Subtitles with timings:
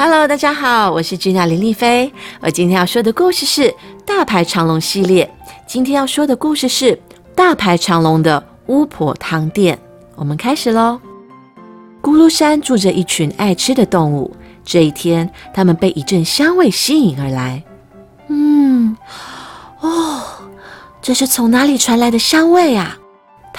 [0.00, 2.12] Hello，大家好，我是君雅林丽菲。
[2.38, 3.62] 我今天要说的故事是
[4.06, 5.28] 《大排长龙》系列。
[5.66, 6.92] 今天要说的故事是
[7.34, 9.74] 《大排长龙的巫婆汤店》。
[10.14, 11.00] 我们开始喽。
[12.00, 14.32] 咕噜山住着一群爱吃的动物。
[14.64, 17.60] 这一天，他们被一阵香味吸引而来。
[18.28, 18.96] 嗯，
[19.80, 20.22] 哦，
[21.02, 22.96] 这是从哪里传来的香味啊？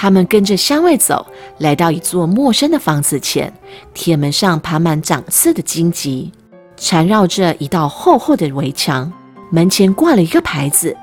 [0.00, 1.26] 他们跟着香味走，
[1.58, 3.52] 来到一座陌生的房子前。
[3.92, 6.32] 铁门上爬满长刺的荆棘，
[6.74, 9.12] 缠绕着一道厚厚的围墙。
[9.50, 10.96] 门前挂了一个牌子：“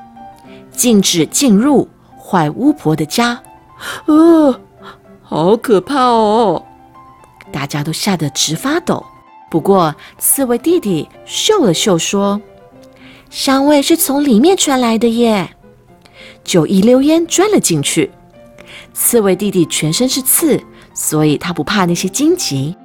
[0.74, 1.88] 禁止进入
[2.20, 3.40] 坏巫婆的家。”
[4.08, 4.60] 呃，
[5.22, 6.66] 好可怕哦！
[7.52, 9.06] 大家都吓得直发抖。
[9.52, 12.42] 不过，刺猬弟弟嗅了嗅，说
[13.30, 15.52] ：“香味是从里面传来的耶。”
[16.44, 18.10] 就一溜烟钻了进去。
[19.00, 20.60] 刺猬弟弟全身是刺，
[20.92, 22.76] 所以他不怕那些荆棘。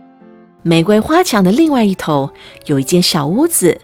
[0.60, 2.30] 玫瑰花墙的另外一头
[2.66, 3.80] 有一间小屋子，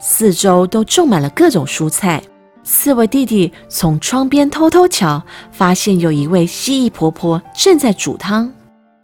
[0.00, 2.22] 四周都种满了各种蔬菜。
[2.62, 8.50] 刺猬弟弟从窗边偷偷瞧，发现有一位蜥蜴婆婆正在煮汤。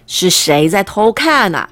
[0.07, 1.69] 是谁在偷看呢？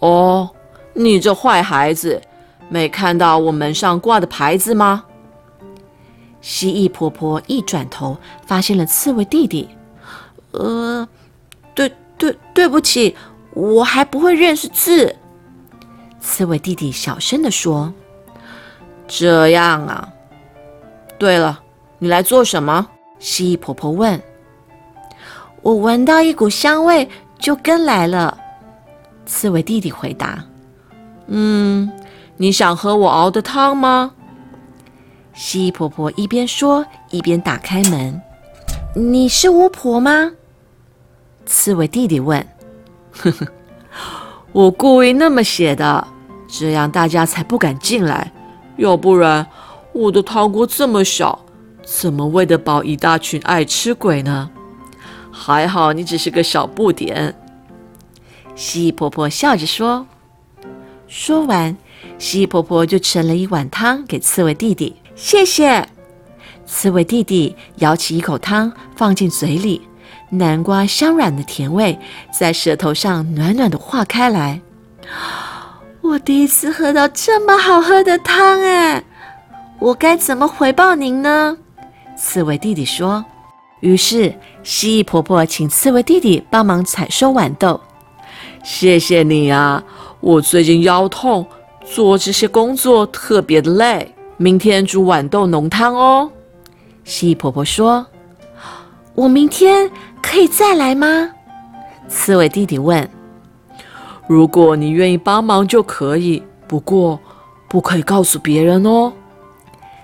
[0.00, 0.50] 哦，
[0.92, 2.20] 你这坏孩子，
[2.68, 5.06] 没看到我门上挂的牌子吗？
[6.42, 9.66] 蜥蜴婆婆一转头，发现了刺猬弟弟。
[10.58, 11.08] 呃，
[11.72, 13.14] 对对，对不起，
[13.54, 15.14] 我还不会认识字。
[16.20, 17.94] 刺猬弟弟小声的说
[19.06, 20.08] ：“这样啊。
[21.16, 21.60] 对了，
[22.00, 22.88] 你来做什么？”
[23.20, 24.20] 蜥蜴婆婆问。
[25.62, 28.36] “我闻到一股香味，就跟来了。”
[29.26, 30.44] 刺猬弟弟回答。
[31.28, 31.88] “嗯，
[32.36, 34.12] 你想喝我熬的汤吗？”
[35.34, 38.20] 蜥蜴婆婆一边说，一边打开门。
[38.96, 40.32] “你是巫婆吗？”
[41.48, 42.46] 刺猬弟弟问
[43.10, 43.48] ：“呵呵，
[44.52, 46.06] 我故意那么写的，
[46.46, 48.30] 这样大家才不敢进来。
[48.76, 49.46] 要不然，
[49.94, 51.38] 我的汤锅这么小，
[51.82, 54.50] 怎么喂得饱一大群爱吃鬼呢？
[55.32, 57.34] 还好你只是个小不点。”
[58.54, 60.06] 蜥蜴婆婆笑着说。
[61.06, 61.74] 说完，
[62.18, 64.94] 蜥蜴婆婆就盛了一碗汤给刺猬弟弟。
[65.16, 65.88] 谢谢。
[66.66, 69.87] 刺猬弟弟舀起一口汤，放进嘴里。
[70.30, 71.98] 南瓜香软的甜味
[72.30, 74.60] 在舌头上暖暖的化开来。
[76.00, 79.02] 我第一次喝到这么好喝的汤哎！
[79.78, 81.56] 我该怎么回报您呢？
[82.16, 83.24] 刺猬弟弟说。
[83.80, 84.34] 于是
[84.64, 87.80] 蜥蜴婆婆请刺猬弟弟帮忙采收豌豆。
[88.64, 89.82] 谢谢你啊！
[90.20, 91.46] 我最近腰痛，
[91.84, 94.14] 做这些工作特别的累。
[94.36, 96.30] 明天煮豌豆浓汤哦。
[97.04, 98.04] 蜥蜴婆婆说。
[99.18, 99.90] 我明天
[100.22, 101.28] 可以再来吗？
[102.06, 103.10] 刺猬弟弟问。
[104.28, 107.18] 如果你愿意帮忙就可以，不过
[107.68, 109.12] 不可以告诉别人哦。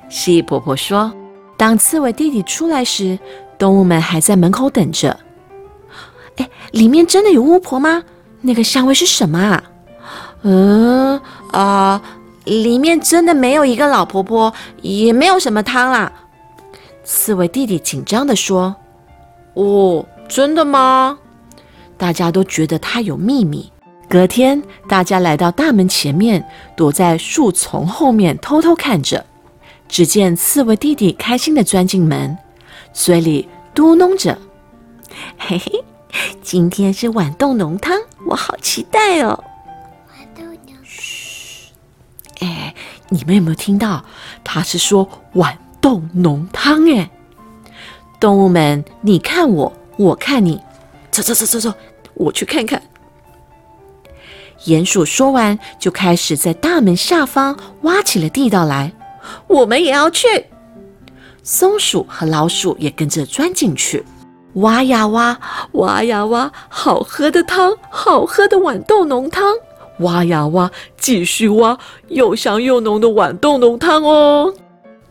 [0.08, 1.12] 蜥蜴婆婆说。
[1.56, 3.16] 当刺猬弟弟出来时，
[3.56, 5.16] 动物们还在门口等着。
[6.38, 8.02] 哎，里面真的有巫婆吗？
[8.40, 9.62] 那个香味是什么啊？
[10.42, 11.20] 嗯
[11.52, 12.02] 啊，
[12.46, 16.12] 里面真的没有一个老婆婆，也没有什么汤啦。
[17.04, 18.74] 刺猬弟弟紧张地说。
[19.54, 21.18] 哦，真的吗？
[21.96, 23.70] 大家都觉得他有秘密。
[24.08, 26.44] 隔天，大家来到大门前面，
[26.76, 29.24] 躲在树丛后面偷偷看着。
[29.88, 32.36] 只见刺猬弟弟开心地钻进门，
[32.92, 34.36] 嘴里嘟哝着
[35.38, 35.84] ：“嘿嘿，
[36.42, 39.42] 今天是豌豆浓汤，我好期待哦！”
[40.10, 40.74] 豌豆浓。
[40.82, 41.72] 嘘，
[42.40, 42.74] 哎，
[43.08, 44.04] 你们有没有听到？
[44.42, 47.08] 他是说豌豆浓汤，哎。
[48.24, 50.58] 动物们，你看我，我看你，
[51.10, 51.74] 走走走走走，
[52.14, 52.80] 我去看看。
[54.64, 58.90] 鼹鼠说完，就开始在大门下方挖起了地道来。
[59.46, 60.46] 我们也要去。
[61.42, 64.02] 松鼠和老鼠也跟着钻进去，
[64.54, 65.38] 挖呀挖，
[65.72, 69.44] 挖呀挖，好喝的汤，好喝的豌豆浓汤。
[69.98, 71.78] 挖呀挖，继续挖，
[72.08, 74.54] 又香又浓的豌豆浓汤哦。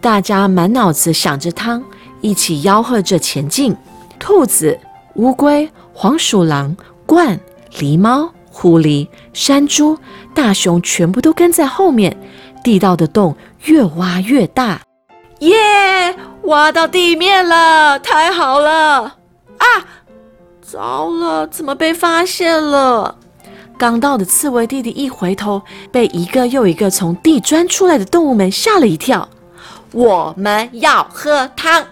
[0.01, 1.83] 大家满脑子想着汤。
[2.23, 3.75] 一起吆喝着前进，
[4.17, 4.79] 兔子、
[5.15, 6.75] 乌龟、黄鼠狼、
[7.05, 7.37] 鹳、
[7.73, 9.97] 狸猫、狐狸、山猪、
[10.33, 12.17] 大熊全部都跟在后面。
[12.63, 13.35] 地道的洞
[13.65, 14.79] 越挖越大，
[15.39, 16.15] 耶！
[16.43, 19.17] 挖到地面了，太好了！
[19.57, 19.67] 啊，
[20.61, 23.17] 糟了，怎么被发现了？
[23.77, 25.61] 刚到的刺猬弟弟一回头，
[25.91, 29.27] 被一个又一个从地钻出来的动物们吓了一跳。
[29.91, 31.83] 我们要喝汤。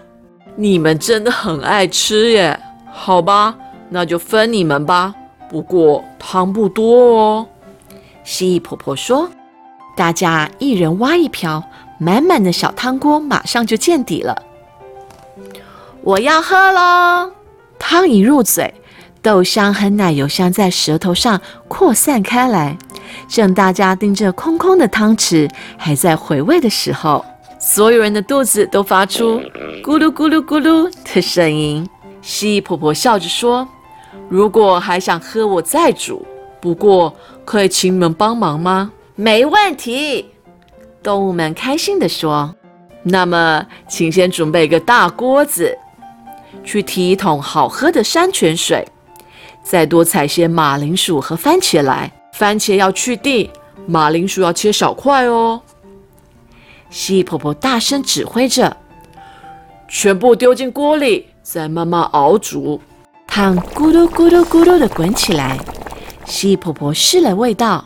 [0.56, 2.58] 你们真的很爱吃耶，
[2.92, 3.54] 好吧，
[3.88, 5.14] 那就分你们吧。
[5.48, 7.46] 不过汤不多哦。
[8.24, 9.28] 蜥蜴婆婆说
[9.96, 11.62] ：“大家一人挖一瓢，
[11.98, 14.42] 满满的小汤锅马上就见底了。”
[16.02, 17.32] 我要喝喽！
[17.78, 18.74] 汤一入嘴，
[19.20, 22.76] 豆香和奶油香在舌头上扩散开来。
[23.28, 27.24] 正大家盯着空空的汤匙，还在回味的时候，
[27.64, 29.40] 所有人的肚子都发出
[29.84, 31.88] 咕噜咕噜咕噜的声音。
[32.20, 33.66] 蜥蜴婆婆笑着说
[34.28, 36.26] ：“如果还想喝，我再煮。
[36.60, 37.14] 不过，
[37.44, 40.28] 可以请你们帮忙吗？”“没问题。”
[41.04, 42.52] 动物们开心地说。
[43.04, 45.78] “那么，请先准备一个大锅子，
[46.64, 48.84] 去提一桶好喝的山泉水，
[49.62, 52.10] 再多采些马铃薯和番茄来。
[52.32, 53.48] 番茄要去蒂，
[53.86, 55.62] 马铃薯要切小块哦。”
[56.92, 58.76] 蜥蜴婆婆大声指挥着
[59.88, 62.80] ，“全部丢进锅里。”再慢慢熬煮，
[63.26, 65.58] 汤咕嘟咕嘟咕嘟的滚起来。
[66.24, 67.84] 蜥蜴婆婆试了味道，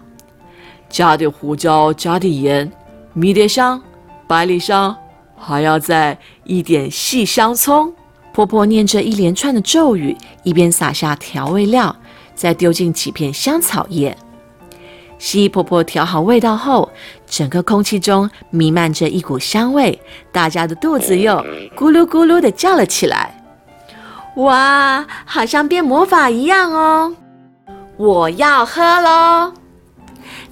[0.91, 2.71] 加点胡椒，加点盐，
[3.15, 3.81] 迷迭香、
[4.27, 4.95] 百里香，
[5.35, 7.91] 还要再一点细香葱。
[8.35, 11.97] 婆婆念着一连串的咒语，一边撒下调味料，
[12.35, 14.15] 再丢进几片香草叶。
[15.19, 16.91] 蜥蜴婆婆调好味道后，
[17.27, 19.99] 整个空气中弥漫着一股香味，
[20.31, 21.35] 大家的肚子又
[21.77, 23.33] 咕噜咕噜的叫了起来。
[24.37, 27.15] 哇，好像变魔法一样哦！
[27.97, 29.53] 我要喝喽！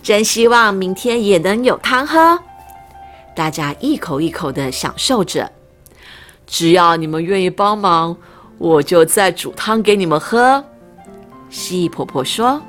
[0.03, 2.39] 真希望明天也能有汤喝。
[3.37, 5.51] 大家一口一口的享受着。
[6.47, 8.17] 只要你们愿意帮忙，
[8.57, 10.65] 我就再煮汤给你们喝。
[11.51, 12.61] 蜥蜴婆婆说：“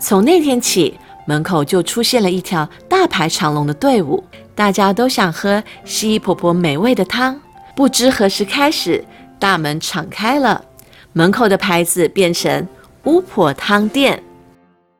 [0.00, 4.22] 从那天起，门口就出现了一条大排长龙的队伍，
[4.54, 7.40] 大家都想喝蜥蜴婆婆美味的汤。
[7.74, 9.04] 不知何时开始。”
[9.42, 10.64] 大门敞开了，
[11.12, 12.64] 门口的牌子变成
[13.02, 14.22] 巫婆汤店。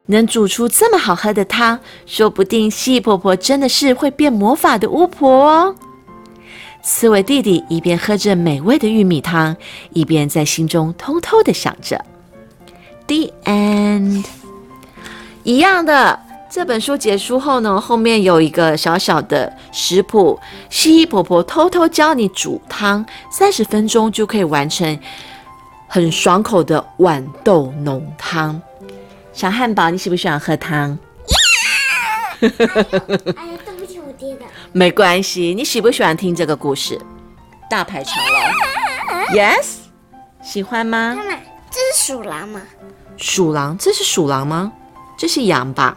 [0.06, 5.76] 能煮出这么好喝的汤，说不定蜥蜴婆婆真的是会变魔法的巫婆哦。
[6.82, 9.56] 刺猬弟弟一边喝着美味的玉米汤，
[9.92, 12.04] 一边在心中偷偷的想着
[13.06, 14.24] ：“The end。”
[15.42, 16.18] 一样的。
[16.54, 25.00] 这本书结束后呢，后面有一个小小的食谱，蜥蜴婆婆偷偷教你煮汤，三十分钟就可以完成
[25.88, 28.60] 很爽口的豌豆浓汤。
[29.32, 30.98] 小汉堡，你喜不喜欢喝汤？
[32.42, 32.50] 哎呀，
[33.64, 34.44] 对不起，我爹的。
[34.72, 37.00] 没关系，你喜不喜欢听这个故事？
[37.70, 39.76] 大排长龙， Yes，
[40.42, 41.14] 喜欢吗？
[41.16, 41.30] 妈妈，
[41.70, 42.60] 这是鼠狼吗？
[43.16, 44.70] 鼠狼，这是鼠狼吗？
[45.22, 45.96] 这是羊吧？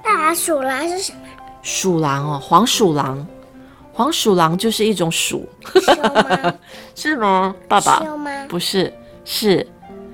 [0.00, 1.18] 大鼠狼是什么？
[1.60, 3.26] 鼠狼哦，黄鼠狼，
[3.92, 5.44] 黄鼠狼就是一种鼠，
[5.82, 6.54] 凶吗？
[6.94, 7.52] 是吗？
[7.68, 8.30] 爸爸凶吗？
[8.48, 8.94] 不是，
[9.24, 9.66] 是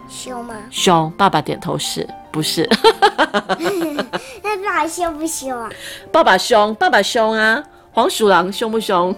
[0.09, 0.55] 凶吗？
[0.71, 1.11] 凶。
[1.19, 2.67] 爸爸点头是，不是？
[4.43, 5.69] 那爸爸凶不凶啊？
[6.11, 7.62] 爸爸凶，爸爸凶啊！
[7.93, 9.15] 黄鼠狼凶不凶？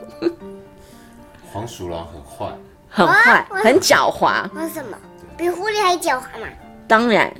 [1.53, 2.53] 黄鼠狼很坏，
[2.91, 4.51] 很坏，我很狡猾。
[4.53, 4.99] 为什么？
[5.37, 6.49] 比狐狸还狡猾嘛？
[6.89, 7.33] 当然，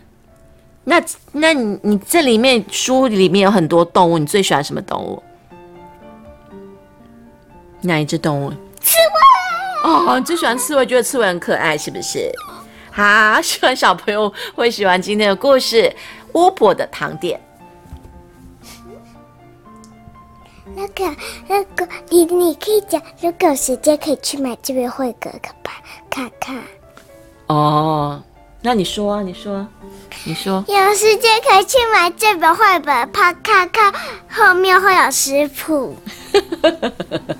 [0.85, 1.03] 那
[1.33, 5.23] 那你你这里面书里面有很多动物，你最喜欢什么动物？
[7.83, 8.51] 哪一只动物？
[8.81, 9.91] 刺猬。
[9.91, 12.31] 哦，你最喜欢刺猬，觉得刺猬很可爱，是不是？
[12.91, 15.83] 好， 希望小朋友会喜欢今天的故事
[16.35, 17.39] 《巫婆的糖点》。
[20.75, 21.17] 那个
[21.49, 25.55] 那个，你你可以讲，如果有时间可以去买这本绘本看
[26.09, 26.63] 看看。
[27.49, 28.23] 哦，
[28.65, 29.67] 那你说啊，你说，
[30.25, 33.93] 你说，有时间可以去买这本绘本，怕看看
[34.31, 35.97] 后面会有食谱。